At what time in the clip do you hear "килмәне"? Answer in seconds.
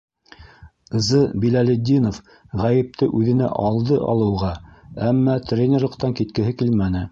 6.65-7.07